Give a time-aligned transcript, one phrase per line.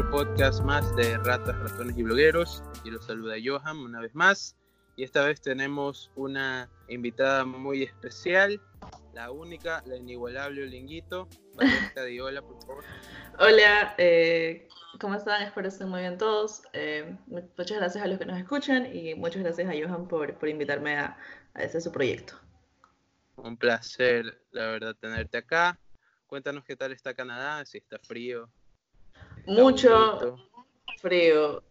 [0.00, 2.62] otro podcast más de Ratas, Ratones y Blogueros.
[2.84, 4.56] Y los saluda Johan una vez más.
[4.96, 8.62] Y esta vez tenemos una invitada muy especial,
[9.12, 11.28] la única, la inigualable Olinguito.
[12.22, 12.84] hola, por favor.
[13.40, 15.42] Hola, eh, ¿cómo están?
[15.42, 16.62] Espero que estén muy bien todos.
[16.72, 20.48] Eh, muchas gracias a los que nos escuchan y muchas gracias a Johan por, por
[20.48, 21.18] invitarme a,
[21.52, 22.34] a este su proyecto.
[23.36, 25.78] Un placer, la verdad, tenerte acá.
[26.26, 28.50] Cuéntanos qué tal está Canadá, si está frío.
[29.46, 30.36] Mucho
[31.00, 31.62] frío.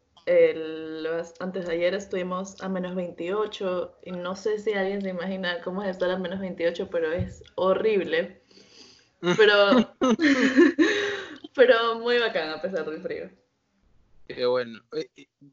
[1.39, 5.83] antes de ayer estuvimos a menos 28 y no sé si alguien se imagina cómo
[5.83, 8.41] es estar a menos 28, pero es horrible.
[9.37, 9.95] Pero,
[11.55, 13.29] pero muy bacán a pesar del frío.
[14.27, 14.79] Qué bueno.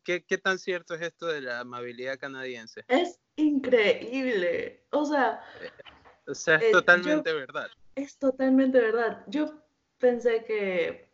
[0.05, 2.85] ¿Qué, ¿Qué tan cierto es esto de la amabilidad canadiense?
[2.89, 4.85] Es increíble.
[4.91, 5.71] O sea, eh,
[6.27, 7.69] o sea, es eh, totalmente verdad.
[7.95, 9.25] Es totalmente verdad.
[9.29, 9.62] Yo
[9.99, 11.06] pensé que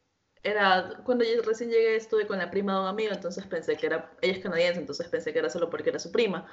[0.43, 3.87] era, cuando yo recién llegué estuve con la prima de un amigo, entonces pensé que
[3.87, 6.47] era, ella es canadiense, entonces pensé que era solo porque era su prima.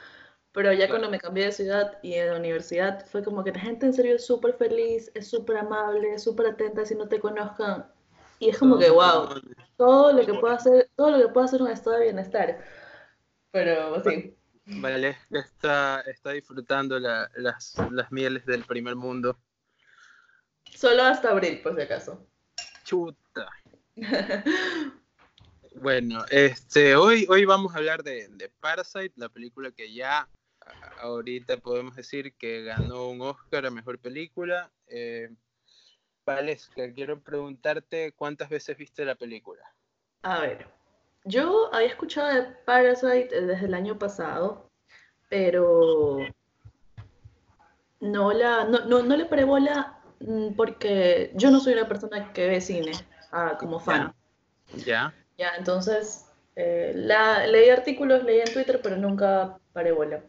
[0.51, 3.59] Pero ya cuando me cambié de ciudad y en la universidad fue como que la
[3.59, 7.19] gente en serio es súper feliz, es súper amable, es súper atenta si no te
[7.19, 7.91] conozcan.
[8.39, 9.29] Y es como que, wow,
[9.77, 12.63] todo lo que puede hacer, todo lo que puede hacer un estado de bienestar.
[13.51, 14.35] Pero sí.
[14.65, 19.37] Vale, está, está disfrutando las, las mieles del primer mundo.
[20.75, 22.25] Solo hasta abril, por si acaso.
[22.83, 23.49] Chuta.
[25.81, 30.27] bueno, este, hoy, hoy vamos a hablar de, de, Parasite, la película que ya
[31.01, 34.71] ahorita podemos decir que ganó un Oscar a Mejor Película.
[34.87, 35.29] Eh,
[36.25, 39.63] Valesca, quiero preguntarte cuántas veces viste la película.
[40.21, 40.67] A ver,
[41.25, 44.69] yo había escuchado de Parasite desde el año pasado,
[45.29, 46.19] pero
[47.99, 52.47] no, la, no, no, le paré bola mm, porque yo no soy una persona que
[52.47, 52.91] ve cine
[53.31, 54.13] ah, como fan.
[54.85, 55.13] Ya.
[55.37, 56.25] Ya, entonces
[56.55, 60.21] eh, la, leí artículos, leí en Twitter, pero nunca paré bola.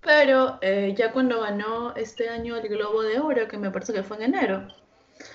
[0.00, 4.02] Pero eh, ya cuando ganó este año el Globo de Oro, que me parece que
[4.02, 4.68] fue en enero,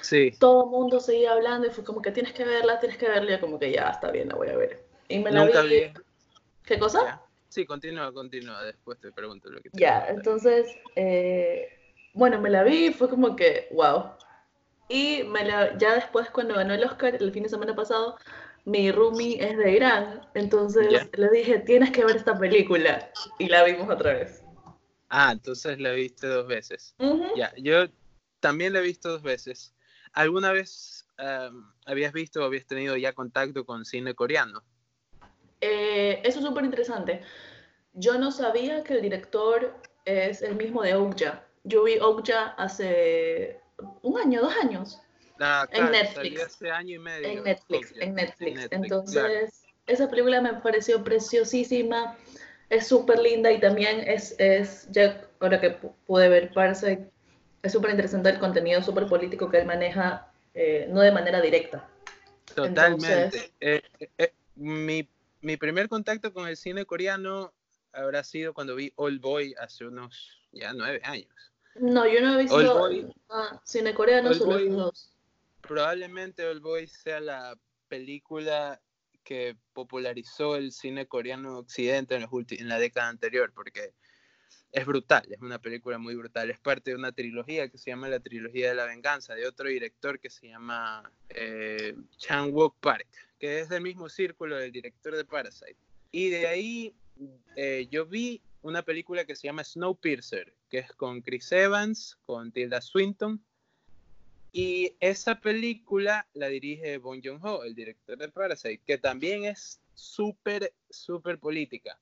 [0.02, 0.32] Sí.
[0.40, 3.36] Todo el mundo seguía hablando y fue como que tienes que verla, tienes que verla.
[3.36, 4.86] Y como que ya está bien, la voy a ver.
[5.08, 5.94] Y me la vi.
[6.64, 7.22] ¿Qué cosa?
[7.50, 8.64] Sí, continúa, continúa.
[8.64, 11.70] Después te pregunto lo que te Ya, entonces, eh,
[12.14, 14.12] bueno, me la vi y fue como que, wow.
[14.90, 18.18] Y me la, ya después, cuando ganó el Oscar, el fin de semana pasado,
[18.66, 20.22] mi roomie es de Irán.
[20.34, 23.12] Entonces le dije, tienes que ver esta película.
[23.38, 24.44] Y la vimos otra vez.
[25.10, 26.96] Ah, entonces la viste dos veces.
[27.36, 27.88] Ya, yo
[28.40, 29.74] también la he visto dos veces.
[30.14, 34.64] ¿Alguna vez em, habías visto o habías tenido ya contacto con cine coreano?
[35.62, 37.22] Eh, eso es súper interesante.
[37.94, 39.76] Yo no sabía que el director
[40.06, 41.46] es el mismo de Okja.
[41.64, 43.62] Yo vi Okja hace
[44.02, 45.02] un año, dos años.
[45.40, 46.44] Ah, en Netflix.
[46.44, 47.28] Hace año y medio.
[47.28, 48.68] En Netflix, en Netflix.
[48.72, 52.18] Entonces, esa película me pareció preciosísima.
[52.70, 55.70] Es súper linda y también es, es, ya ahora que
[56.06, 57.10] pude ver Parasite,
[57.62, 61.88] es súper interesante el contenido súper político que él maneja, eh, no de manera directa.
[62.54, 63.54] Totalmente.
[63.62, 63.82] Eh,
[64.18, 65.08] eh, mi,
[65.42, 67.54] mi, primer contacto con el cine coreano
[67.94, 71.54] habrá sido cuando vi Old Boy hace unos ya nueve años.
[71.80, 72.90] No, yo no he visto
[73.64, 75.14] cine coreano, solo dos.
[75.62, 77.58] Probablemente Old Boy sea la
[77.88, 78.82] película
[79.24, 83.94] que popularizó el cine coreano occidente en, los en la década anterior, porque
[84.72, 86.50] es brutal, es una película muy brutal.
[86.50, 89.68] Es parte de una trilogía que se llama La Trilogía de la Venganza, de otro
[89.70, 93.08] director que se llama eh, Chan Wook Park,
[93.40, 95.78] que es del mismo círculo del director de Parasite.
[96.12, 96.96] Y de ahí
[97.56, 102.52] eh, yo vi una película que se llama Snowpiercer, que es con Chris Evans, con
[102.52, 103.44] Tilda Swinton.
[104.52, 110.74] Y esa película la dirige Bong Joon-ho, el director de Parasite, que también es súper,
[110.90, 112.00] súper política.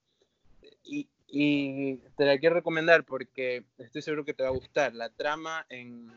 [0.84, 4.94] Y, y te la quiero recomendar porque estoy seguro que te va a gustar.
[4.94, 6.12] La trama en,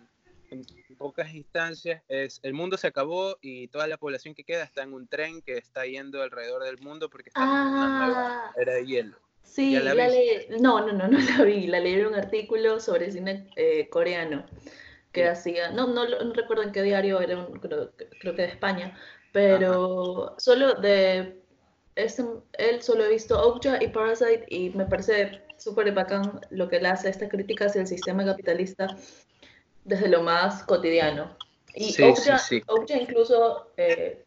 [0.97, 4.94] pocas instancias es el mundo se acabó y toda la población que queda está en
[4.94, 8.53] un tren que está yendo alrededor del mundo porque está en una nueva ah.
[8.56, 9.28] era de hielo.
[9.50, 10.47] Sí, la, leí.
[10.61, 11.67] No, no, no, no la vi.
[11.67, 14.45] La leí en un artículo sobre cine eh, coreano
[15.12, 18.97] que hacía, no, no, no, recuerdo en qué diario, era creo, que de España,
[19.33, 21.41] pero solo de
[21.97, 26.87] él solo he visto Okja y Parasite y me parece súper bacán lo que él
[26.87, 28.87] hace, esta crítica hacia el sistema capitalista
[29.85, 31.37] desde lo más cotidiano.
[31.75, 34.25] Y sí, Okja, incluso, eh,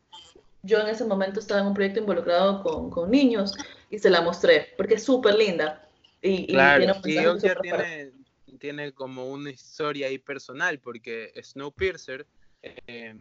[0.63, 3.53] yo en ese momento estaba en un proyecto involucrado con, con niños
[3.89, 5.87] y se la mostré, porque es súper linda.
[6.21, 8.11] Y, claro, y, Okja tiene,
[8.59, 12.27] tiene como una historia ahí personal, porque Snowpiercer...
[12.61, 13.15] Eh,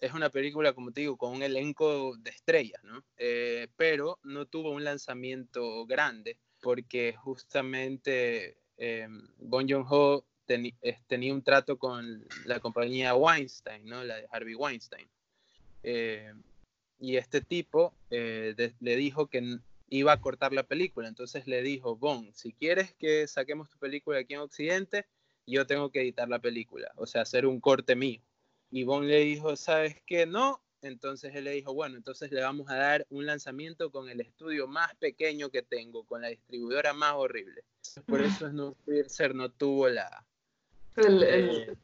[0.00, 3.04] es una película, como te digo, con un elenco de estrellas, ¿no?
[3.18, 9.08] Eh, pero no tuvo un lanzamiento grande porque justamente eh,
[9.38, 10.24] Bon Joon-ho
[11.06, 14.02] tenía un trato con la compañía Weinstein, ¿no?
[14.02, 15.08] La de Harvey Weinstein.
[15.82, 16.32] Eh,
[16.98, 22.32] y este tipo le dijo que iba a cortar la película, entonces le dijo, Bon,
[22.34, 25.06] si quieres que saquemos tu película aquí en Occidente,
[25.46, 28.20] yo tengo que editar la película, o sea, hacer un corte mío.
[28.70, 30.26] Y Bon le dijo, ¿sabes qué?
[30.26, 30.62] No.
[30.82, 34.66] Entonces él le dijo, bueno, entonces le vamos a dar un lanzamiento con el estudio
[34.66, 37.64] más pequeño que tengo, con la distribuidora más horrible.
[38.06, 40.24] Por eso no tuvo la,
[40.96, 41.76] el, eh,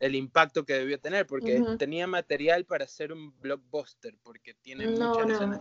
[0.00, 5.24] el, impacto que debió tener, porque tenía material para hacer un blockbuster, porque tiene no,
[5.24, 5.60] no.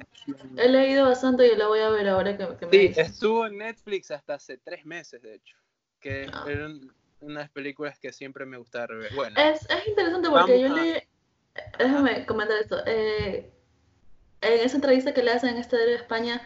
[0.58, 3.58] He leído bastante y la voy a ver ahora que, que me Sí, estuvo en
[3.58, 5.58] Netflix hasta hace tres meses, de hecho.
[6.00, 6.46] Que ah.
[6.48, 9.14] era un, unas películas que siempre me gusta rever.
[9.14, 11.08] Bueno, es, es interesante porque yo le...
[11.78, 12.78] Déjame comentar esto.
[12.86, 13.50] Eh,
[14.42, 16.42] en esa entrevista que le hacen en este de España,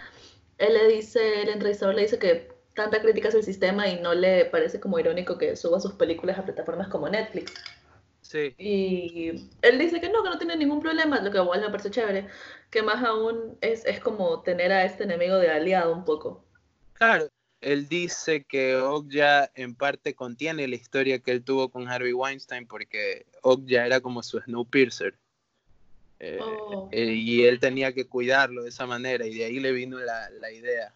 [0.57, 4.13] él le dice, el entrevistador le dice que tanta crítica hacia el sistema y no
[4.13, 7.53] le parece como irónico que suba sus películas a plataformas como Netflix.
[8.29, 8.53] Sí.
[8.59, 11.89] Y él dice que no, que no tiene ningún problema, lo que igual me parece
[11.89, 12.27] chévere,
[12.69, 16.45] que más aún es, es como tener a este enemigo de aliado un poco.
[16.93, 17.27] Claro,
[17.59, 22.67] él dice que Okja en parte contiene la historia que él tuvo con Harvey Weinstein
[22.67, 25.17] porque Okja era como su Snowpiercer.
[26.19, 26.87] Eh, oh.
[26.91, 30.29] eh, y él tenía que cuidarlo de esa manera y de ahí le vino la,
[30.29, 30.93] la idea.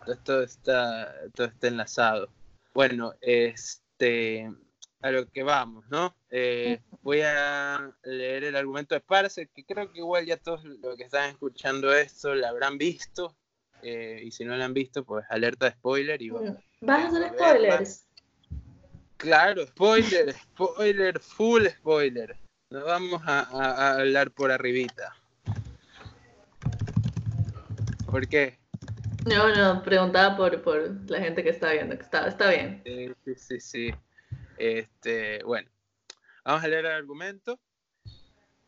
[0.00, 2.30] Entonces todo está, todo está enlazado.
[2.74, 4.50] Bueno, este,
[5.04, 6.16] a lo que vamos, ¿no?
[6.30, 10.96] Eh, voy a leer el argumento de Parse, que creo que igual ya todos los
[10.96, 13.36] que están escuchando esto lo habrán visto.
[13.82, 16.56] Eh, y si no la han visto, pues alerta de spoiler y vamos.
[16.80, 18.06] ¿Vas a hacer spoilers?
[19.18, 22.38] Claro, spoiler, spoiler, full spoiler.
[22.70, 25.14] Nos vamos a, hablar por arribita.
[28.10, 28.58] ¿Por qué?
[29.26, 32.82] No, no, preguntaba por, por la gente que está viendo, que está, está bien.
[32.86, 33.94] Sí, sí, sí.
[34.56, 35.70] Este, bueno,
[36.44, 37.58] vamos a leer el argumento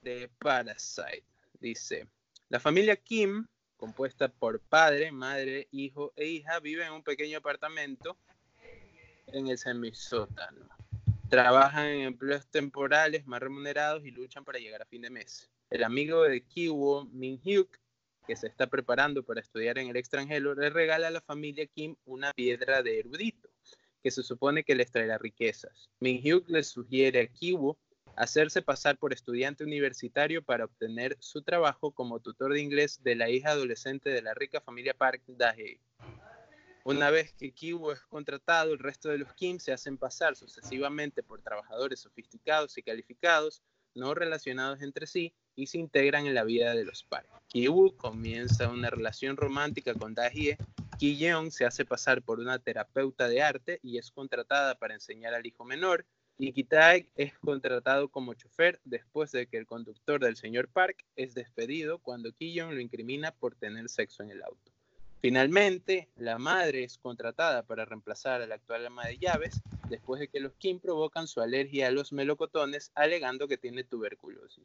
[0.02, 1.24] de Parasite.
[1.60, 2.08] Dice,
[2.48, 3.46] la familia Kim
[3.76, 8.16] compuesta por padre, madre, hijo e hija, vive en un pequeño apartamento
[9.28, 10.68] en el semisótano.
[11.28, 15.50] Trabajan en empleos temporales más remunerados y luchan para llegar a fin de mes.
[15.70, 17.76] El amigo de Kiwo, Min Hyuk,
[18.26, 21.96] que se está preparando para estudiar en el extranjero, le regala a la familia Kim
[22.04, 23.48] una piedra de erudito,
[24.06, 25.90] que se supone que les traerá riquezas.
[25.98, 27.76] Min Hyuk le sugiere a Kiwo
[28.14, 33.30] hacerse pasar por estudiante universitario para obtener su trabajo como tutor de inglés de la
[33.30, 35.80] hija adolescente de la rica familia Park Dae.
[36.84, 41.24] Una vez que Kiwo es contratado, el resto de los Kim se hacen pasar sucesivamente
[41.24, 43.60] por trabajadores sofisticados y calificados,
[43.96, 47.26] no relacionados entre sí, y se integran en la vida de los Park.
[47.48, 50.56] Kiwo comienza una relación romántica con Dae.
[50.98, 55.46] Yeon se hace pasar por una terapeuta de arte y es contratada para enseñar al
[55.46, 56.06] hijo menor,
[56.38, 61.34] y Kitaek es contratado como chofer después de que el conductor del señor Park es
[61.34, 64.72] despedido cuando Kiyon lo incrimina por tener sexo en el auto.
[65.22, 70.28] Finalmente, la madre es contratada para reemplazar a la actual ama de llaves después de
[70.28, 74.64] que los Kim provocan su alergia a los melocotones alegando que tiene tuberculosis.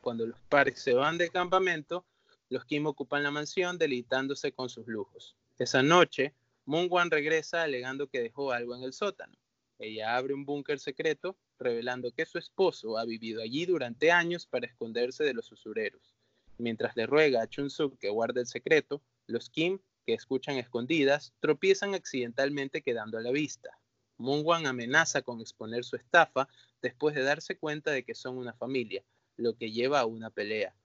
[0.00, 2.04] Cuando los Park se van del campamento,
[2.52, 5.34] los Kim ocupan la mansión delitándose con sus lujos.
[5.58, 6.34] Esa noche,
[6.66, 9.34] Moon regresa alegando que dejó algo en el sótano.
[9.78, 14.66] Ella abre un búnker secreto, revelando que su esposo ha vivido allí durante años para
[14.66, 16.14] esconderse de los usureros.
[16.58, 21.94] Mientras le ruega a Chun-suk que guarde el secreto, los Kim, que escuchan escondidas, tropiezan
[21.94, 23.70] accidentalmente quedando a la vista.
[24.18, 26.48] Moon-wan amenaza con exponer su estafa
[26.82, 29.02] después de darse cuenta de que son una familia,
[29.38, 30.76] lo que lleva a una pelea.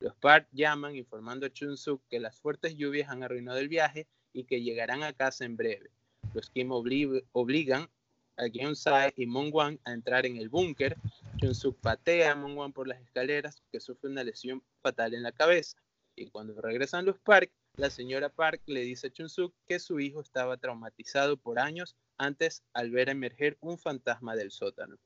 [0.00, 4.44] Los Park llaman informando a Chun-suk que las fuertes lluvias han arruinado el viaje y
[4.44, 5.90] que llegarán a casa en breve.
[6.34, 7.88] Los Kim obligan
[8.36, 10.96] a Gyeon-sae y Mong-wan a entrar en el búnker.
[11.38, 15.78] Chun-suk patea a Mong-wan por las escaleras que sufre una lesión fatal en la cabeza.
[16.14, 20.20] Y cuando regresan los Park, la señora Park le dice a Chun-suk que su hijo
[20.20, 24.96] estaba traumatizado por años antes al ver emerger un fantasma del sótano.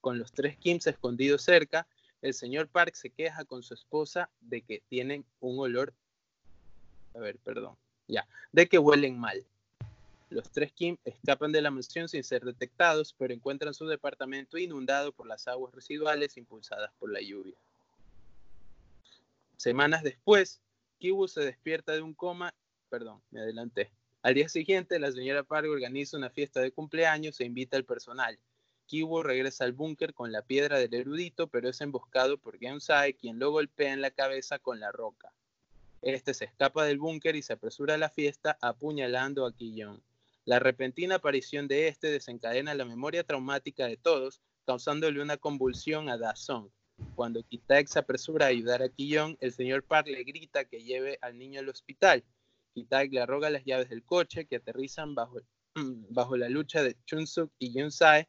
[0.00, 1.86] Con los tres Kims escondidos cerca,
[2.22, 5.92] el señor Park se queja con su esposa de que tienen un olor,
[7.14, 7.76] a ver, perdón,
[8.08, 9.44] ya, de que huelen mal.
[10.30, 15.12] Los tres Kim escapan de la mansión sin ser detectados, pero encuentran su departamento inundado
[15.12, 17.56] por las aguas residuales impulsadas por la lluvia.
[19.58, 20.62] Semanas después,
[20.98, 22.54] Kiwu se despierta de un coma,
[22.88, 23.90] perdón, me adelanté.
[24.22, 28.38] Al día siguiente, la señora Park organiza una fiesta de cumpleaños e invita al personal.
[28.92, 33.38] Kiwo regresa al búnker con la piedra del erudito, pero es emboscado por Geonsai, quien
[33.38, 35.32] lo golpea en la cabeza con la roca.
[36.02, 40.02] Este se escapa del búnker y se apresura a la fiesta apuñalando a Kiyon.
[40.44, 46.36] La repentina aparición de este desencadena la memoria traumática de todos, causándole una convulsión a
[46.36, 46.68] Song.
[47.14, 51.16] Cuando Kitaek se apresura a ayudar a Kiyon, el señor Park le grita que lleve
[51.22, 52.24] al niño al hospital.
[52.74, 55.40] Kitaek le arroga las llaves del coche que aterrizan bajo,
[56.10, 58.28] bajo la lucha de Chunsuk y Yunsae.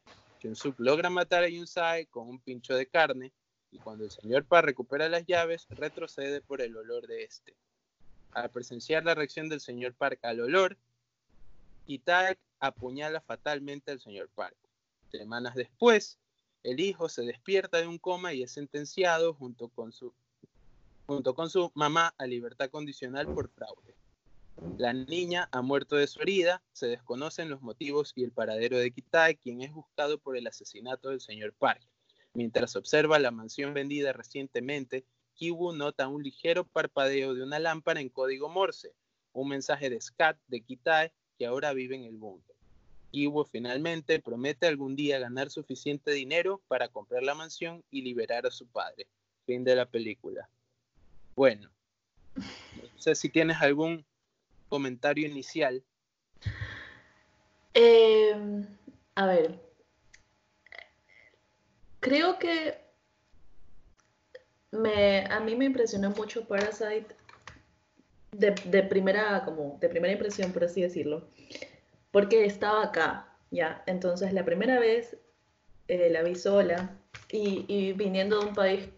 [0.78, 3.32] Logra matar a Yunsae con un pincho de carne
[3.70, 7.56] y cuando el señor Park recupera las llaves, retrocede por el olor de este.
[8.32, 10.76] Al presenciar la reacción del señor Park al olor,
[11.86, 14.56] Kitaek apuñala fatalmente al señor Park.
[15.10, 16.18] Semanas después,
[16.62, 20.12] el hijo se despierta de un coma y es sentenciado junto con su
[21.74, 23.94] mamá a libertad condicional por fraude.
[24.78, 28.90] La niña ha muerto de su herida, se desconocen los motivos y el paradero de
[28.90, 31.82] Kitaek, quien es buscado por el asesinato del señor Park.
[32.34, 38.08] Mientras observa la mansión vendida recientemente, Kiwu nota un ligero parpadeo de una lámpara en
[38.08, 38.94] código Morse,
[39.32, 42.54] un mensaje de SCAT de Kitae que ahora vive en el búnker.
[43.10, 48.50] Kiwu finalmente promete algún día ganar suficiente dinero para comprar la mansión y liberar a
[48.50, 49.06] su padre.
[49.46, 50.48] Fin de la película.
[51.36, 51.70] Bueno,
[52.36, 54.04] no sé si tienes algún
[54.74, 55.84] comentario inicial.
[57.74, 58.66] Em,
[59.14, 59.60] a ver,
[62.00, 62.74] creo que
[64.72, 67.14] me, a mí me impresionó mucho Parasite
[68.32, 71.28] de, primera, como de primera impresión, por así decirlo,
[72.10, 73.84] porque estaba acá, ya.
[73.86, 75.16] Entonces, la primera vez
[75.86, 76.98] eh, la vi sola
[77.30, 78.88] y, y, viniendo de un país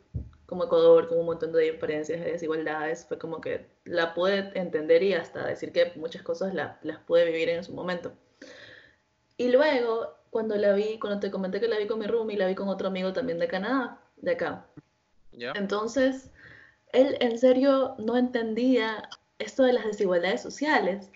[0.47, 5.03] como Ecuador, con un montón de diferencias, de desigualdades, fue como que la pude entender
[5.03, 8.13] y hasta decir que muchas cosas la, las pude vivir en su momento.
[9.37, 12.47] Y luego, cuando la vi, cuando te comenté que la vi con mi roomie, la
[12.47, 14.67] vi con otro amigo también de Canadá, de acá.
[15.33, 16.31] Entonces,
[16.93, 21.11] él en serio no entendía esto de las desigualdades sociales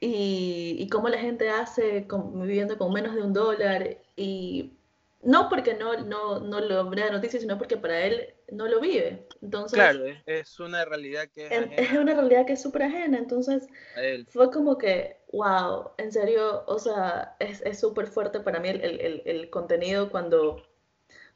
[0.00, 4.74] y, y cómo la gente hace viviendo con menos de un dólar y
[5.22, 8.80] no porque no, no, no lo vea de noticias, sino porque para él no lo
[8.80, 9.28] vive.
[9.42, 13.18] Entonces, claro, es, una realidad que es, es una realidad que es súper ajena.
[13.18, 13.68] Entonces,
[14.28, 19.22] fue como que, wow, en serio, o sea, es súper fuerte para mí el, el,
[19.26, 20.66] el, contenido cuando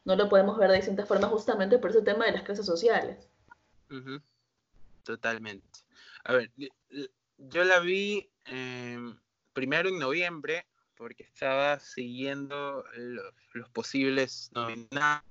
[0.05, 3.29] no lo podemos ver de distintas formas justamente por ese tema de las clases sociales.
[5.05, 5.81] Totalmente.
[6.25, 6.51] A ver,
[7.37, 9.17] yo la vi em,
[9.53, 15.25] primero en noviembre porque estaba siguiendo los, posibles nominados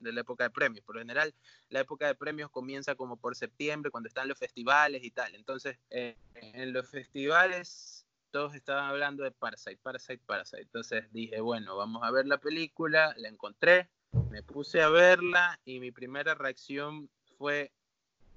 [0.00, 0.84] de la época de premios.
[0.84, 1.34] Por lo general,
[1.68, 5.34] la época de premios comienza como por septiembre, cuando están los festivales y tal.
[5.34, 10.62] Entonces, eh, en los festivales todos estaban hablando de Parasite, Parasite, Parasite.
[10.62, 13.88] Entonces dije, bueno, vamos a ver la película, la encontré,
[14.30, 17.72] me puse a verla y mi primera reacción fue,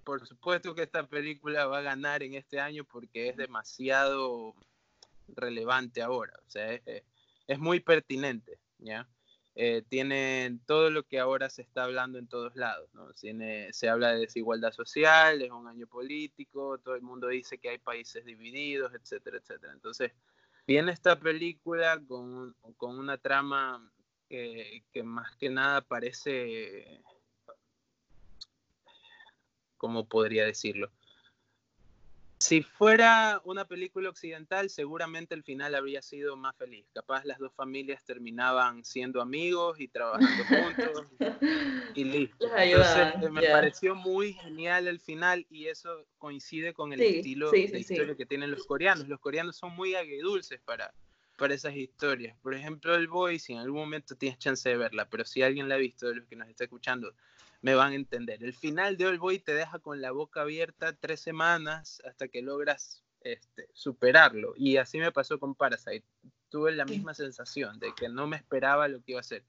[0.04, 4.56] por supuesto que esta película va a ganar en este año porque es demasiado
[5.36, 9.08] relevante ahora, o sea, es, muy pertinente, ¿ya?
[9.56, 13.12] Eh, tiene todo lo que ahora se está hablando en todos lados, ¿no?
[13.14, 17.78] Se habla de desigualdad social, es un año político, todo el mundo dice que hay
[17.78, 19.74] países divididos, etcétera, etcétera.
[19.74, 20.14] Entonces,
[20.66, 23.92] viene esta película con, con una trama
[24.30, 27.02] que más que nada parece,
[29.76, 30.90] ¿cómo podría decirlo?
[32.42, 36.88] Si fuera una película occidental, seguramente el final habría sido más feliz.
[36.92, 41.08] Capaz las dos familias terminaban siendo amigos y trabajando juntos
[41.96, 42.50] y listo.
[42.58, 48.16] Entonces, me pareció muy genial el final y eso coincide con el estilo de historia
[48.16, 49.08] que tienen los coreanos.
[49.08, 50.92] Los coreanos son muy agridulces para,
[51.38, 52.36] para esas historias.
[52.40, 55.70] Por ejemplo, El Boy, si en algún momento tienes chance de verla, pero si alguien
[55.70, 57.14] la ha visto de los que nos está escuchando,
[57.62, 58.44] me van a entender.
[58.44, 62.42] El final de All Boy te deja con la boca abierta tres semanas hasta que
[62.42, 64.54] logras este, superarlo.
[64.58, 66.06] Y así me pasó con Parasite.
[66.50, 69.44] Tuve la misma sensación de que no me esperaba lo que iba a hacer.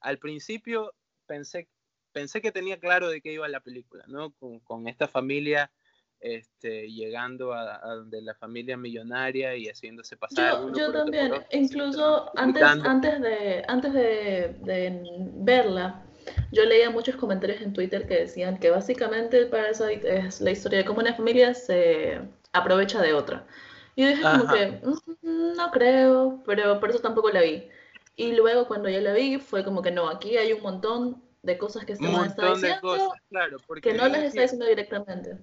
[0.00, 0.94] Al principio
[1.26, 1.68] pensé,
[2.12, 4.32] pensé que tenía claro de qué iba la película, ¿no?
[4.64, 5.72] Con, esta familia
[6.20, 10.60] este, llegando a, donde la familia millonaria y haciéndose pasar.
[10.60, 15.02] Yo, yo también, incluso antes, antes, de, antes de, de
[15.38, 16.05] verla,
[16.52, 20.78] yo leía muchos comentarios en Twitter que decían que básicamente el Parasite es la historia
[20.78, 22.20] de cómo una familia se
[22.52, 23.46] aprovecha de otra.
[23.94, 24.80] Y yo dije como que,
[25.22, 27.68] mm, no creo, pero por eso tampoco la vi.
[28.16, 31.58] Y luego cuando ya la vi fue como que no, aquí hay un montón de
[31.58, 35.38] cosas que se está diciendo claro, que no las está diciendo directamente.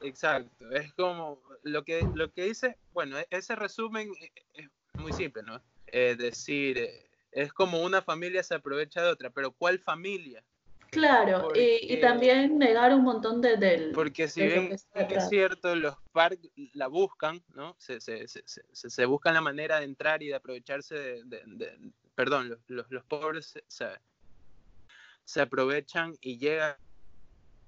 [0.00, 4.08] Exacto, es como lo que, lo que dice, bueno, e-, ese resumen
[4.54, 5.60] es muy simple, ¿no?
[5.92, 7.07] eh, decir, eh,
[7.42, 10.42] es como una familia se aprovecha de otra, pero ¿cuál familia?
[10.90, 13.92] Claro, y, también negar un montón de, del...
[13.92, 17.76] Porque si bien es cierto, los parques la buscan, ¿no?
[17.78, 18.42] Se, se, se,
[18.72, 21.92] se, buscan la manera de entrar y de aprovecharse de...
[22.14, 26.74] perdón, los, los, pobres se, aprovechan y llegan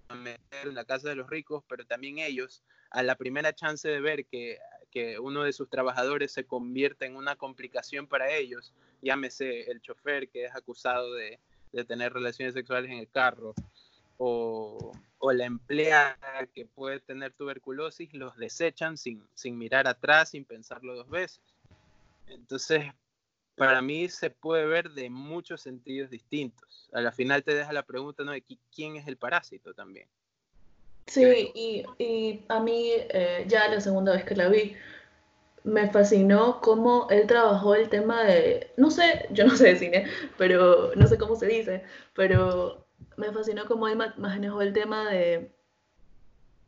[0.09, 3.89] a meter en la casa de los ricos, pero también ellos, a la primera chance
[3.89, 4.59] de ver que,
[4.91, 10.29] que uno de sus trabajadores se convierte en una complicación para ellos, llámese el chofer
[10.29, 11.39] que es acusado de
[11.73, 13.55] de tener relaciones sexuales en el carro,
[14.17, 14.93] o,
[15.33, 21.09] la empleada que puede tener tuberculosis, los desechan sin, sin mirar atrás, sin pensarlo dos
[21.09, 21.41] veces.
[22.27, 22.85] Entonces,
[23.55, 26.89] para mí se puede ver de muchos sentidos distintos.
[26.93, 28.33] A la final te deja la pregunta, ¿no?
[28.33, 28.45] De
[28.75, 30.09] quién es el parásito también.
[31.07, 31.53] Sí,
[31.99, 34.77] y, a mí eh, ya la segunda vez que la vi,
[35.65, 40.07] me fascinó cómo él trabajó el tema de, no sé, yo no sé de cine,
[40.39, 45.53] pero no sé cómo se dice, pero me fascinó cómo él manejó el tema de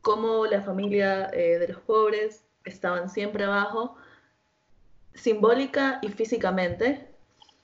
[0.01, 3.95] cómo la familia eh, de los pobres estaban siempre abajo,
[5.13, 7.09] simbólica y físicamente.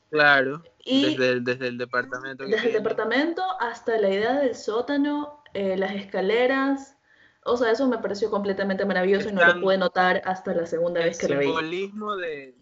[0.09, 2.45] Claro, y desde, el, desde el departamento.
[2.45, 6.97] Desde el departamento hasta la idea del sótano, eh, las escaleras,
[7.43, 11.01] o sea, eso me pareció completamente maravilloso y no lo pude notar hasta la segunda
[11.01, 11.91] vez que lo vi.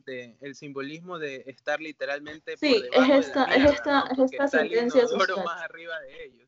[0.05, 5.43] De, el simbolismo de estar literalmente sí, es esta, es esta, es esta sentencia social.
[5.43, 6.47] más arriba de ellos.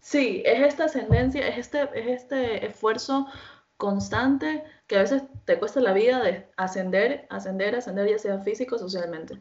[0.00, 3.26] Sí, es esta ascendencia, es este, es este esfuerzo
[3.76, 8.76] constante que a veces te cuesta la vida de ascender, ascender, ascender, ya sea físico
[8.76, 9.40] o socialmente.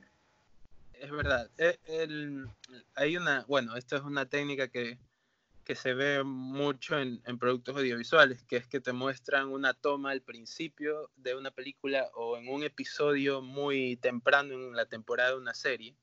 [0.94, 1.50] Es verdad.
[1.58, 1.78] Eh,
[2.96, 4.98] hay una, bueno, esto es una técnica que
[5.68, 10.22] que se ve mucho en, productos audiovisuales, que es que te muestran una toma al
[10.22, 15.54] principio de una película o en un episodio muy temprano en la temporada de una
[15.54, 15.94] serie,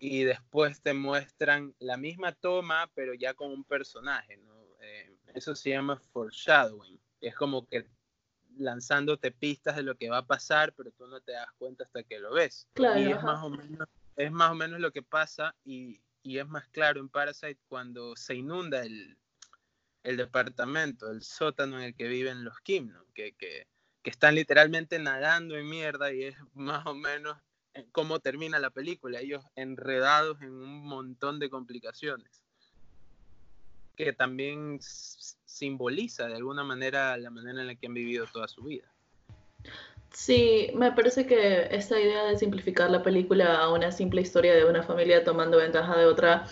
[0.00, 4.40] y después te muestran la misma toma, pero ya con un personaje.
[4.80, 6.98] Eh, eso se llama foreshadowing.
[7.20, 7.86] Es como que
[8.56, 12.02] lanzándote pistas de lo que va a pasar, pero tú no te das cuenta hasta
[12.02, 12.66] que lo ves.
[12.74, 16.46] y es más, o menos, es más o menos lo que pasa y, y es
[16.46, 19.16] más claro en Parasite cuando se inunda el,
[20.02, 23.66] departamento, el sótano en el que viven los Kim, que, que,
[24.04, 27.36] están literalmente nadando en mierda y es más o menos
[27.74, 32.42] eh, cómo termina la película, ellos enredados en un montón de complicaciones,
[33.96, 38.62] que también simboliza de alguna manera la manera en la que han vivido toda su
[38.62, 38.90] vida.
[40.12, 44.64] Sí, me parece que esta idea de simplificar la película a una simple historia de
[44.64, 46.46] una familia tomando ventaja de otra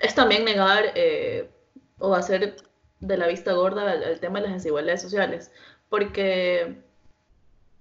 [0.00, 1.48] es también negar eh,
[1.98, 2.56] o hacer
[3.00, 5.52] de la vista gorda el, tema de las desigualdades sociales.
[5.88, 6.82] Porque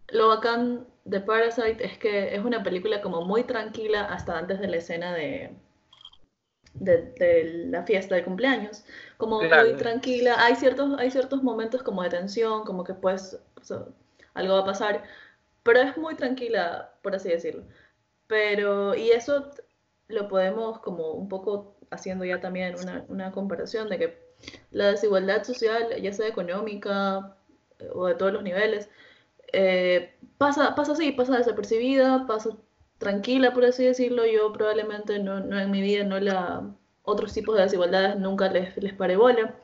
[0.09, 4.67] lo bacán de Parasite es que es una película como muy tranquila hasta antes de
[4.67, 5.55] la escena de,
[6.75, 8.83] de, la fiesta de cumpleaños.
[9.17, 10.35] Como muy tranquila.
[10.43, 13.39] Hay ciertos, hay ciertos momentos como de tensión, como que pues
[14.33, 15.03] algo va a pasar,
[15.63, 17.63] pero es muy tranquila, por así decirlo.
[18.27, 19.51] Pero, y eso
[20.07, 24.31] lo podemos como un poco haciendo ya también una, una comparación de que
[24.71, 27.37] la desigualdad social, ya sea económica
[27.79, 28.89] eh, o de todos los niveles,
[29.53, 32.51] eh, pasa, pasa así, pasa desapercibida, pasa
[32.97, 34.25] tranquila, por así decirlo.
[34.25, 36.63] Yo probablemente no, no en mi vida, no la
[37.03, 39.55] otros tipos de desigualdades nunca les, les paré bola.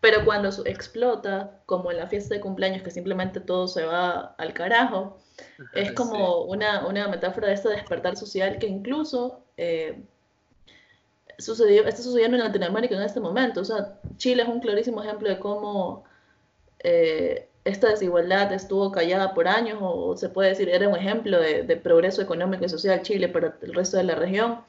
[0.00, 4.52] Pero cuando explota, como en la fiesta de cumpleaños, que simplemente todo se va al
[4.54, 5.18] carajo,
[5.74, 10.00] es como una, una, metáfora de este despertar social que incluso eh,
[11.38, 13.60] sucedió, está sucediendo en Latinoamérica en este momento.
[13.60, 16.04] O sea, Chile es un clarísimo ejemplo de cómo
[16.80, 21.64] eh, esta desigualdad estuvo callada por años, o, se puede decir, era un ejemplo de,
[21.64, 24.60] de, progreso económico y social Chile para el resto de la región.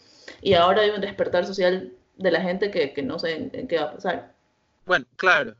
[0.41, 3.77] Y ahora hay un despertar social de la gente que, que no sé en qué
[3.77, 4.38] va a pasar.
[4.89, 5.56] Bueno, claro.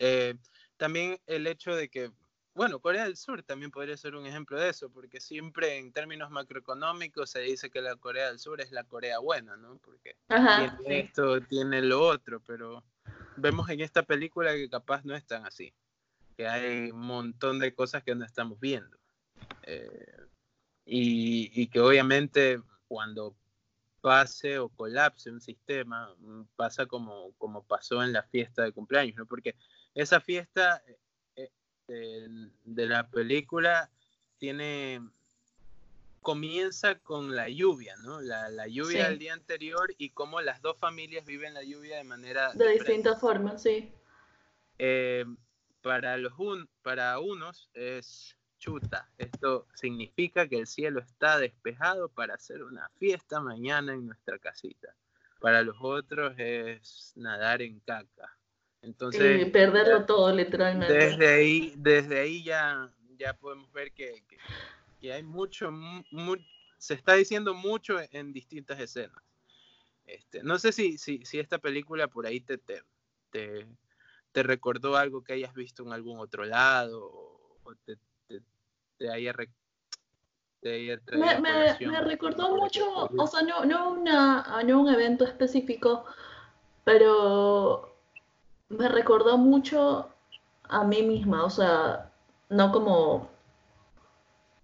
[0.00, 0.34] Eh,
[0.76, 2.10] también el hecho de que,
[2.52, 6.32] bueno, Corea del Sur también podría ser un ejemplo de eso, porque siempre en términos
[6.32, 9.78] macroeconómicos se dice que la Corea del Sur es la Corea buena, ¿no?
[9.78, 12.82] Porque tiene esto, tiene lo otro, pero
[13.36, 15.72] vemos en esta película que capaz no es tan así,
[16.36, 18.98] que hay un montón de cosas que no estamos viendo.
[19.62, 20.26] Eh,
[20.84, 23.36] y, y que obviamente cuando
[24.00, 29.16] pase o colapse un sistema, mm, pasa como, como pasó en la fiesta de cumpleaños,
[29.16, 29.26] ¿no?
[29.26, 29.54] Porque
[29.94, 30.82] esa fiesta
[31.36, 31.50] eh,
[31.88, 32.28] eh,
[32.64, 33.90] de, la película
[34.38, 35.00] tiene
[36.22, 38.20] comienza con la lluvia, ¿no?
[38.20, 42.04] La, la lluvia del día anterior y cómo las dos familias viven la lluvia de
[42.04, 42.52] manera...
[42.52, 43.90] De distintas formas, sí.
[44.78, 45.24] Eh,
[45.80, 52.34] para, los un, para unos es chuta, esto significa que el cielo está despejado para
[52.34, 54.94] hacer una fiesta mañana en nuestra casita.
[55.40, 58.36] Para los otros es nadar en caca.
[58.82, 60.92] Entonces, y perderlo todo, literalmente.
[60.92, 64.22] Desde ahí, desde ahí ya, ya podemos ver que,
[65.00, 65.70] que, hay mucho,
[66.78, 69.22] se está diciendo mucho en distintas escenas.
[70.04, 72.82] Este, no sé si, si, si, esta película por ahí te, te,
[73.30, 77.10] te, recordó algo que hayas visto en algún otro lado
[77.62, 77.96] o te,
[79.00, 79.34] te haya,
[81.12, 86.04] me, me, recordó mucho, o sea, no, no, una, no un evento específico,
[86.84, 87.96] pero
[88.68, 90.10] me recordó mucho
[90.64, 92.12] a mí misma, o sea,
[92.50, 93.30] no como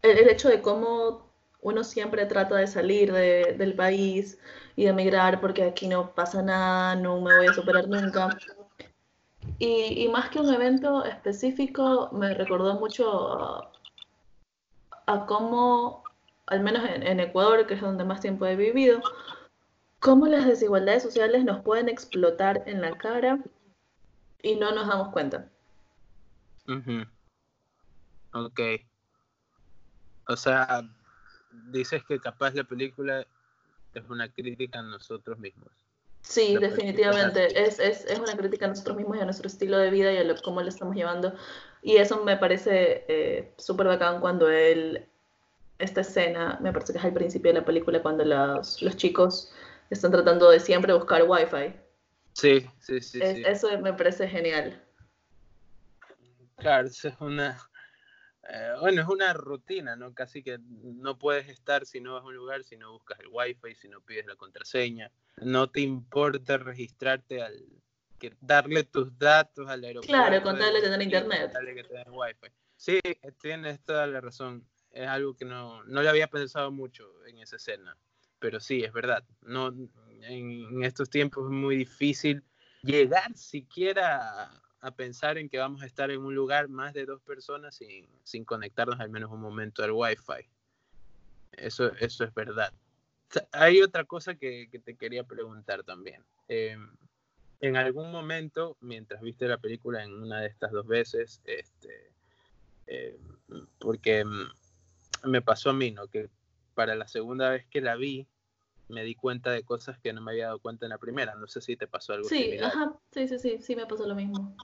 [0.02, 1.30] el, hecho de cómo
[1.62, 4.38] uno siempre trata de salir del país
[4.76, 8.36] y de emigrar porque aquí no pasa nada, no me voy a superar nunca.
[9.58, 13.75] Y, y más que un evento específico, me recordó mucho a
[15.26, 16.04] cómo,
[16.46, 19.00] al menos en, Ecuador, que es donde más tiempo he vivido,
[20.00, 23.38] cómo las desigualdades sociales nos pueden explotar en la cara
[24.42, 25.48] y no nos damos cuenta.
[28.32, 28.60] Ok.
[30.28, 30.82] O sea,
[31.70, 33.24] dices que capaz la película
[33.94, 35.85] es una crítica a nosotros mismos.
[36.26, 37.46] Sí, definitivamente.
[37.46, 40.16] Es, es, es, una crítica a nosotros mismos y a nuestro estilo de vida y
[40.16, 41.32] a lo, cómo lo estamos llevando.
[41.82, 45.06] Y eso me parece eh, súper bacán cuando él,
[45.78, 49.52] esta escena, me parece que es al principio de la película, cuando los, los chicos
[49.88, 51.76] están tratando de siempre buscar wifi.
[52.32, 54.82] Sí, sí, sí, Eso me parece genial.
[56.56, 57.56] Claro, eso es una,
[58.48, 60.14] eh, bueno, es una rutina, ¿no?
[60.14, 63.28] Casi que no puedes estar si no vas a un lugar, si no buscas el
[63.30, 65.10] wifi, si no pides la contraseña.
[65.38, 67.64] No te importa registrarte al,
[68.18, 70.12] que darle tus datos al aeropuerto.
[70.12, 71.52] Claro, contarle tener internet.
[71.52, 72.52] que tengas wifi.
[72.76, 73.00] Sí,
[73.40, 74.66] tienes toda la razón.
[74.90, 77.96] Es algo que no, no le había pensado mucho en esa escena.
[78.38, 79.24] Pero sí, es verdad.
[79.42, 79.74] No,
[80.22, 82.44] en, estos tiempos es muy difícil
[82.82, 84.50] llegar siquiera
[84.86, 88.06] a, pensar en que vamos a estar en un lugar más de dos personas sin,
[88.24, 90.48] sin conectarnos al menos un momento al wifi.
[91.52, 92.72] Eso, eso es verdad.
[93.52, 96.22] Hay otra cosa que, que te quería preguntar también.
[96.48, 96.76] Eh,
[97.60, 102.10] en algún momento, mientras viste la película en una de estas dos veces, este,
[102.86, 103.18] eh,
[103.78, 106.06] porque mm, me pasó a mí, ¿no?
[106.08, 106.28] Que
[106.74, 108.26] para la segunda vez que la vi,
[108.88, 111.34] me di cuenta de cosas que no me había dado cuenta en la primera.
[111.34, 114.14] No sé si te pasó algo sí, Ajá, sí, sí, sí, sí, me pasó lo
[114.14, 114.56] mismo.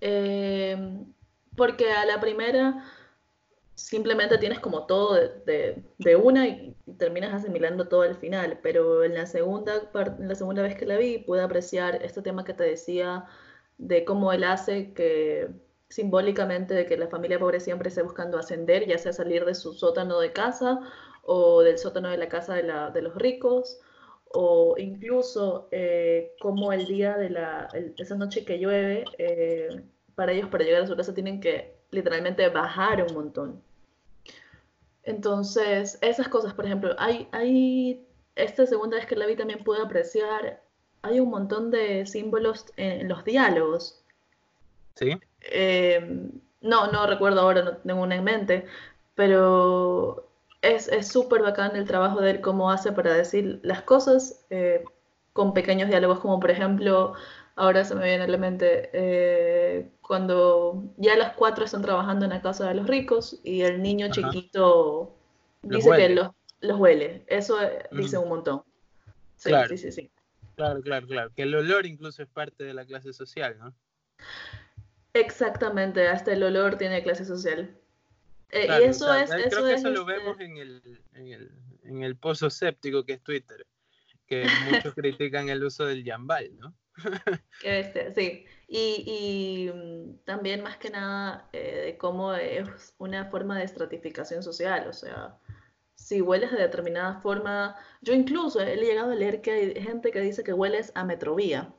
[0.00, 1.04] Eh,
[1.56, 2.84] porque a la primera
[3.74, 9.14] simplemente tienes como todo de, de, una y, terminas asimilando todo al final, pero en
[9.14, 12.64] la, segunda en la segunda vez que la vi pude apreciar este tema que te
[12.64, 13.26] decía
[13.78, 15.48] de cómo él hace que
[15.88, 19.72] simbólicamente de que la familia pobre siempre esté buscando ascender, ya sea salir de su
[19.72, 20.80] sótano de casa
[21.22, 23.80] o del sótano de la casa de, la, de los ricos,
[24.32, 29.82] o incluso eh, como el día de la, esa noche que llueve, eh,
[30.14, 33.62] para ellos para llegar a su casa tienen que literalmente bajar un montón.
[35.02, 39.82] Entonces, esas cosas, por ejemplo, hay, hay, esta segunda vez que la vi también pude
[39.82, 40.62] apreciar,
[41.02, 44.04] hay un montón de símbolos en, los diálogos.
[44.94, 45.18] Sí.
[45.40, 48.66] Em, no, no recuerdo ahora, no tengo una en mente,
[49.16, 50.29] pero
[50.62, 54.84] es súper bacán el trabajo de él, cómo hace para decir las cosas eh,
[55.32, 57.14] con pequeños diálogos, como por ejemplo,
[57.56, 62.32] ahora se me viene a la mente, eh, cuando ya las cuatro están trabajando en
[62.32, 65.16] la casa de los ricos y el niño chiquito
[65.62, 67.24] dice que los, los, huele.
[67.26, 68.62] Eso eh, dice un montón.
[69.36, 69.68] Sí, claro.
[69.68, 70.10] sí, sí, sí.
[70.56, 71.30] Claro, claro, claro.
[71.34, 73.72] Que el olor incluso es parte de la clase social, ¿no?
[75.14, 77.74] Exactamente, hasta el olor tiene clase social.
[78.52, 79.30] Eh, y eso es.
[79.30, 80.82] Creo eso que eso lo este vemos en el,
[81.14, 81.50] en, el,
[81.84, 83.66] en el pozo séptico que es Twitter,
[84.26, 86.74] que muchos critican el uso del jambal, ¿no?
[87.60, 88.44] Qué sí.
[88.68, 94.86] Y, mm, también más que nada eh, de cómo es una forma de estratificación social,
[94.88, 95.38] o sea,
[95.94, 100.20] si hueles de determinada forma, yo incluso he llegado a leer que hay gente que
[100.20, 101.74] dice que hueles a metrovía.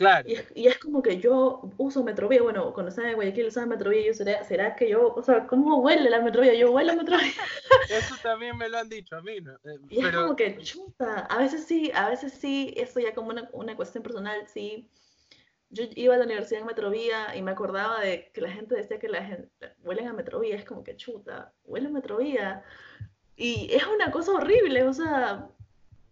[0.00, 0.26] Claro.
[0.54, 4.14] Y es, como que yo uso metrovía, bueno, cuando estaba en Guayaquil usaba metrovía, yo
[4.14, 6.54] será, será que yo, o sea, ¿cómo huele la metrovía?
[6.54, 7.28] Yo huelo a metrovía.
[7.90, 9.52] Eso también me lo han dicho a mí, ¿no?
[9.62, 13.28] Eh, y es como que chuta, a veces sí, a veces sí, eso ya como
[13.28, 14.88] una, una cuestión personal, sí.
[15.68, 18.98] Yo iba a la universidad en Metrovía y me acordaba de que la gente decía
[18.98, 19.50] que la gente
[19.82, 22.64] huelen a Metrovía, es como que chuta, huele a Metrovía.
[23.36, 25.46] Y es una cosa horrible, o sea,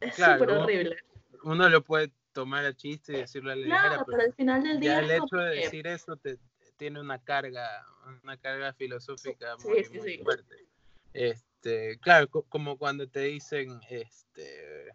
[0.00, 0.98] es súper horrible.
[1.42, 4.78] Uno lo puede tomar a chiste y decirlo a la claro, pero, al final del
[4.78, 4.92] día.
[4.92, 6.38] Ya el hecho de decir eso te,
[6.76, 7.84] tiene una carga,
[8.22, 9.82] una carga filosófica muy,
[10.22, 10.68] fuerte.
[11.12, 14.86] Este, claro, como cuando te dicen, este,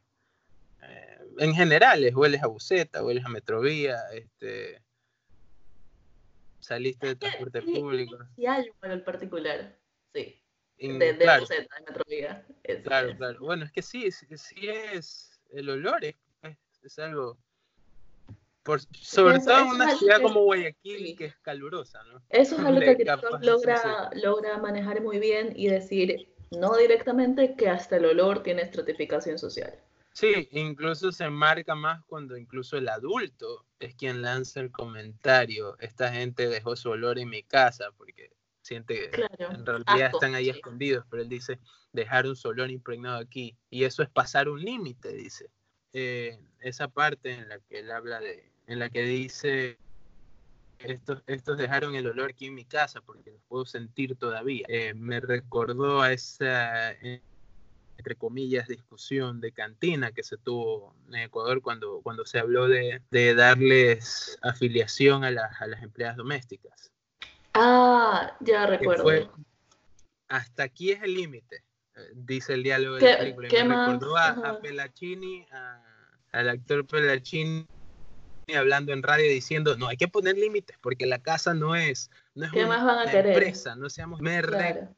[0.84, 4.82] eh, en general, hueles a buceta, hueles a metrovía, este,
[6.62, 8.20] saliste de transporte público.
[8.38, 9.78] Y algo en el particular,
[10.14, 10.42] sí.
[10.78, 12.48] de, de buceta, de metrovía.
[12.84, 13.40] claro, claro.
[13.42, 16.16] Bueno, es que sí, sí, es, el olor es,
[16.84, 17.38] es, algo...
[18.64, 22.22] Por, sobre todo en una ciudad como Guayaquil, que es calurosa, ¿no?
[22.30, 27.68] Eso es algo que director logra, logra manejar muy bien y decir, no directamente, que
[27.68, 29.78] hasta el olor tiene estratificación social.
[30.14, 36.12] Sí, incluso se marca más cuando incluso el adulto es quien lanza el comentario, esta
[36.12, 38.30] gente dejó su olor en mi casa porque
[38.62, 41.60] siente que en realidad están ahí escondidos, pero él dice,
[41.92, 45.50] dejaron su olor impregnado aquí y eso es pasar un límite, dice.
[45.94, 49.78] Eh, esa parte en la que él habla de, en la que dice,
[50.80, 54.66] estos, estos dejaron el olor aquí en mi casa porque los puedo sentir todavía.
[54.68, 56.96] Eh, me recordó a esa
[58.04, 63.02] entre comillas, discusión de cantina que se tuvo en Ecuador cuando, cuando se habló de,
[63.12, 66.92] de darles afiliación a, a, las empleadas domésticas.
[67.54, 69.32] Ah, ya recuerdo.
[70.28, 71.64] hasta aquí es el límite,
[72.14, 73.48] dice el diálogo de la película.
[73.48, 75.46] ¿qué me recordó a, a Pelacini,
[76.32, 77.68] al actor Pelacini
[78.56, 82.46] hablando en radio diciendo, no, hay que poner límites porque la casa no es, no
[82.46, 83.34] es ¿Qué una, más van a querer?
[83.34, 84.20] empresa, no seamos...
[84.20, 84.94] Me claro.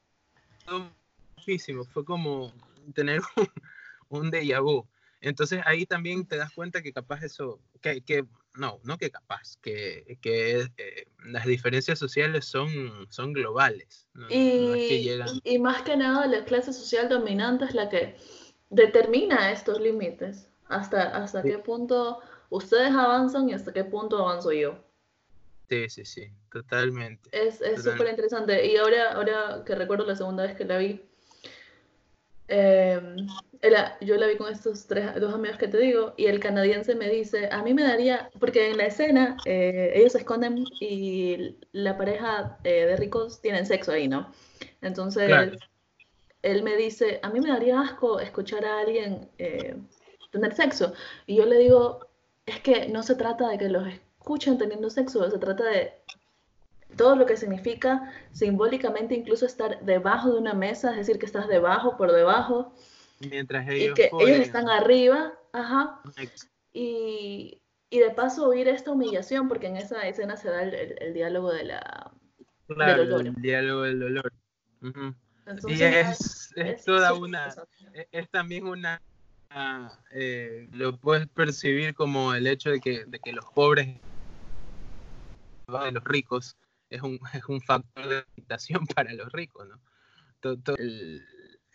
[1.38, 2.53] muchísimo, fue como,
[2.93, 3.21] tener
[4.10, 4.88] un, déjà vu.
[5.21, 9.58] Entonces ahí también te das cuenta que capaz eso, que, que no, no que capaz,
[9.62, 12.69] que, que eh, las diferencias sociales son,
[13.10, 14.08] son globales.
[14.30, 15.10] y,
[15.43, 18.15] y más que nada la clase social dominante es la que
[18.69, 20.50] determina estos límites.
[20.67, 24.84] Hasta, hasta qué punto ustedes avanzan y hasta qué punto avanzo yo.
[25.69, 27.30] Sí, sí, sí, totalmente.
[27.32, 28.65] Es súper interesante.
[28.65, 31.06] Y ahora, ahora que recuerdo la segunda vez que la vi,
[34.01, 37.10] Yo la vi con estos tres, dos amigos que te digo, y el canadiense me
[37.10, 41.97] dice, a mí me daría, porque en la escena eh, ellos se esconden y la
[41.97, 44.32] pareja eh, de ricos tienen sexo ahí, ¿no?
[44.82, 45.32] Entonces,
[46.41, 49.75] él me dice, a mí me daría asco escuchar a alguien eh,
[50.32, 50.93] tener sexo.
[51.25, 52.08] Y yo le digo,
[52.45, 55.93] es que no se trata de que los escuchen teniendo sexo, se trata de
[56.95, 61.47] todo lo que significa simbólicamente incluso estar debajo de una mesa, es decir, que estás
[61.47, 62.73] debajo, por debajo.
[63.29, 63.91] Mientras ellos.
[63.91, 66.01] Y que ellos están arriba, ajá.
[66.73, 71.51] Y, y, de paso oír esta humillación, porque en esa escena se da el, diálogo
[71.51, 72.11] de la,
[72.67, 73.27] claro, del dolor.
[73.27, 74.33] El diálogo del dolor.
[75.67, 77.53] y es, es, toda una.
[77.93, 79.01] E, es, también una.
[80.11, 83.88] Eh, lo puedes percibir como el hecho de que, de que los pobres
[85.67, 86.57] de los ricos
[86.89, 89.79] es un, es un factor de limitación para los ricos, ¿no?
[90.39, 91.25] Todo, el,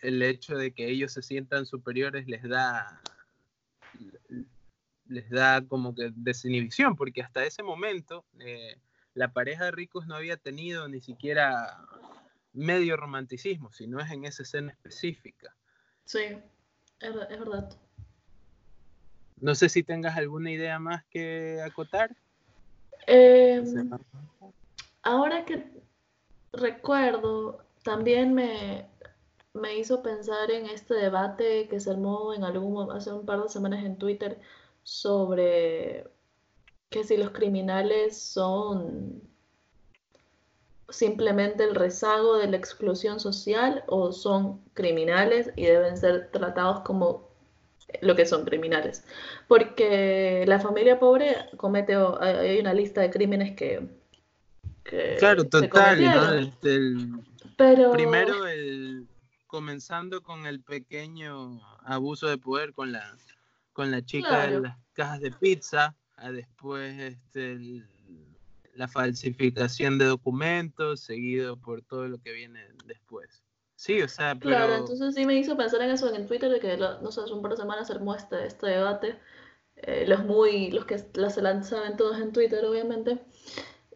[0.01, 3.01] el, hecho de que ellos se sientan superiores les da
[5.07, 8.77] les da como que desinhibición, porque hasta ese momento eh,
[9.13, 11.85] la pareja de ricos no había tenido ni siquiera
[12.53, 15.53] medio romanticismo, sino es en esa escena específica.
[16.05, 16.37] Sí,
[16.99, 17.77] es, es verdad.
[19.41, 22.15] No sé si tengas alguna idea más que acotar.
[23.07, 23.63] Eh,
[25.01, 25.65] ahora que
[26.53, 28.85] recuerdo, también me,
[29.53, 33.49] me hizo pensar en este debate que se armó en algún, hace un par de
[33.49, 34.39] semanas en Twitter
[34.83, 36.05] sobre
[36.89, 39.21] que si los criminales son
[40.89, 47.29] simplemente el rezago de la exclusión social o son criminales y deben ser tratados como
[48.01, 49.03] lo que son criminales.
[49.47, 53.87] Porque la familia pobre comete, hay una lista de crímenes que
[55.17, 56.51] claro, total,
[57.57, 57.91] Pero...
[57.91, 59.07] Primero el
[59.51, 63.03] comenzando con el pequeño abuso de poder con la
[63.73, 67.83] con la chica de las cajas de pizza, a después este,
[68.75, 73.43] la falsificación de documentos, seguido por todo lo que viene después.
[73.75, 74.55] Sí, o sea, pero...
[74.55, 77.33] Claro, entonces sí me hizo pensar en eso en Twitter, de que, no sé, hace
[77.33, 79.17] un par de semanas se armó este, este debate,
[79.77, 83.19] eh, los muy, los que se lanzaban todos en Twitter, obviamente,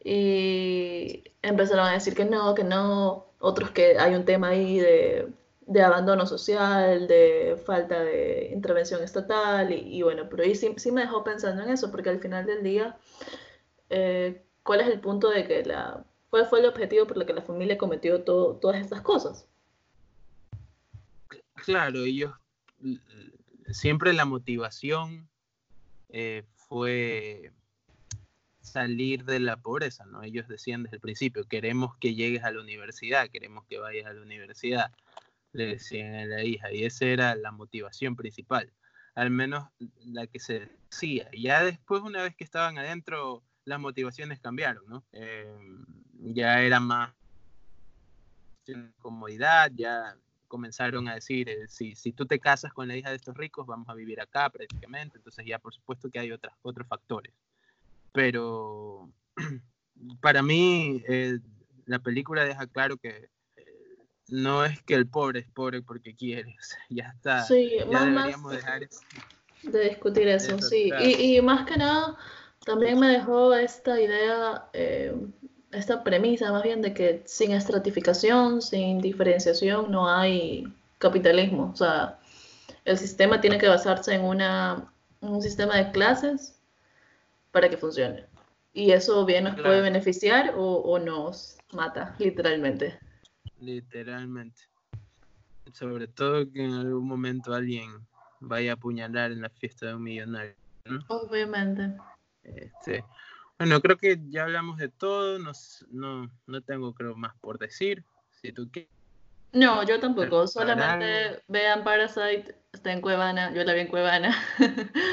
[0.03, 5.31] y empezaron a decir que no, que no, otros que hay un tema ahí de,
[5.67, 11.01] de abandono social, de falta de intervención estatal, y, bueno, pero ahí sí, sí, me
[11.01, 12.97] dejó pensando en eso, porque al final del día,
[13.89, 16.05] eh, ¿cuál es el punto de que la...
[16.29, 19.47] ¿Cuál fue el objetivo por el que la familia cometió todas estas cosas?
[21.53, 22.33] Claro, ellos,
[23.71, 25.29] siempre la motivación
[26.09, 27.53] eh, fue
[28.61, 30.23] salir de la pobreza, ¿no?
[30.23, 34.13] Ellos decían desde el principio, queremos que llegues a la universidad, queremos que vayas a
[34.13, 34.91] la universidad,
[35.55, 38.71] le decían a la hija, y esa era la motivación principal,
[39.15, 39.67] al menos
[40.05, 41.29] la que se decía.
[41.37, 45.03] Ya después, una vez que estaban adentro, las motivaciones cambiaron, ¿no?
[45.13, 45.85] Em,
[46.33, 47.13] ya era más
[48.99, 53.15] comodidad, ya comenzaron a decir, eh, si, si tú te casas con la hija de
[53.15, 56.87] estos ricos, vamos a vivir acá prácticamente, entonces ya por supuesto que hay otras, otros
[56.87, 57.33] factores.
[58.11, 59.09] Pero
[60.21, 61.39] para mí eh,
[61.85, 63.29] la película deja claro que
[64.29, 66.55] no es que el pobre es pobre porque quiere,
[66.89, 67.43] ya está.
[67.43, 68.87] Sí, ya deberíamos dejar
[69.63, 70.91] de discutir eso, sí.
[71.01, 72.17] Y, y, más que nada,
[72.65, 74.69] también me dejó esta idea
[75.75, 80.65] esta premisa más bien de que sin estratificación, sin diferenciación, no hay
[80.97, 81.71] capitalismo.
[81.73, 82.17] O sea,
[82.85, 86.55] el sistema tiene que basarse en una, un sistema de clases
[87.51, 88.25] para que funcione.
[88.73, 92.99] Y eso bien nos puede beneficiar o, o, nos mata, literalmente.
[93.59, 94.61] Literalmente.
[95.73, 97.89] Sobre todo que en algún momento alguien
[98.39, 100.55] vaya a apuñalar en la fiesta de un millonario.
[101.07, 101.97] Obviamente.
[102.43, 103.03] Este,
[103.57, 105.51] bueno, creo que ya hablamos de todo, no,
[105.89, 108.03] no, no tengo creo más por decir.
[108.41, 108.91] Si tú quieres.
[109.53, 114.35] No, yo tampoco, solamente vean Parasite, está en Cuevana, yo la vi en Cuevana.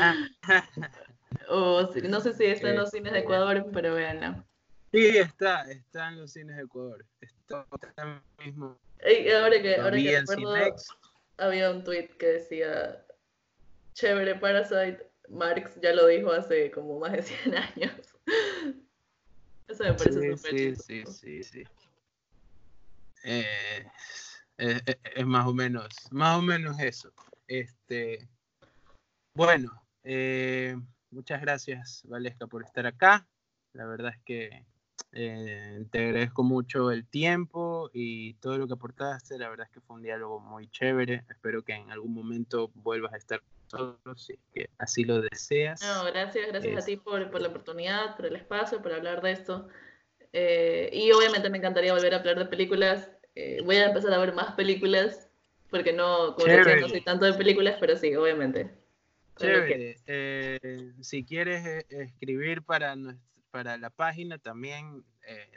[0.00, 0.14] Ah.
[1.48, 4.44] o no sé si está en los cines de este, Ecuador, pero véanla.
[4.90, 7.06] Sí, está, está en los cines de Ecuador.
[7.20, 7.41] Está,
[8.38, 8.78] mismo.
[9.04, 10.76] Y ahora que, ahora que recuerdo,
[11.38, 13.04] había un tweet que decía,
[13.94, 17.94] chévere Parasite, Marx ya lo dijo hace como más de 100 años.
[19.68, 21.64] Eso me parece sí, sí, sí, sí,
[23.24, 23.86] eh,
[24.58, 27.12] es, más o menos, más o menos eso.
[27.46, 28.28] Este,
[29.34, 29.70] bueno,
[30.04, 30.76] eh,
[31.10, 33.26] muchas gracias, Valesca, por estar acá.
[33.72, 34.66] La verdad es que
[35.12, 39.38] eh, te agradezco mucho el tiempo y todo lo que aportaste.
[39.38, 41.24] La verdad es que fue un diálogo muy chévere.
[41.28, 43.42] Espero que en algún momento vuelvas a estar
[44.16, 45.80] si que así lo deseas.
[45.82, 49.32] No, gracias, gracias a ti por, por, la oportunidad, por el espacio, por hablar de
[49.32, 49.68] esto.
[50.32, 53.10] Eh, y obviamente me encantaría volver a hablar de películas.
[53.34, 55.28] Eh, voy a empezar a ver más películas,
[55.70, 58.70] porque no, como decía, no soy tanto de películas, pero sí, obviamente.
[59.36, 59.96] Chévere.
[60.06, 62.94] Eh, si quieres escribir para,
[63.52, 65.04] para la página, también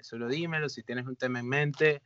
[0.01, 0.69] solo dímelo.
[0.69, 2.01] Si tienes un tema en mente,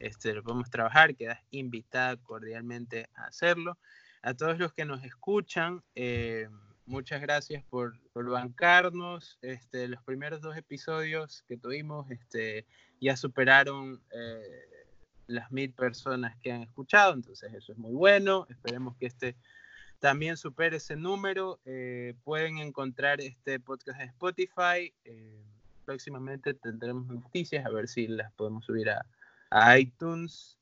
[0.00, 1.14] este, lo podemos trabajar.
[1.14, 3.78] Quedas invitada cordialmente a hacerlo
[4.24, 6.48] a todos los que nos escuchan, eh,
[6.86, 9.38] muchas gracias por, bancarnos.
[9.42, 12.66] Este, los primeros dos episodios que tuvimos este,
[13.02, 14.86] ya superaron eh,
[15.26, 18.46] las mil personas que han escuchado, entonces eso es muy bueno.
[18.48, 19.36] Esperemos que este
[20.04, 21.60] también supere ese número.
[21.64, 24.92] Eh, pueden encontrar este podcast en Spotify.
[25.86, 29.06] próximamente tendremos noticias, a ver si las podemos subir a,
[29.48, 30.58] a iTunes.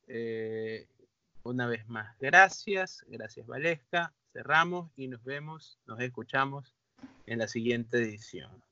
[1.43, 4.13] Una vez más, gracias, gracias Valesca.
[4.33, 6.77] Cerramos y nos vemos, nos escuchamos
[7.27, 8.63] en la siguiente edición.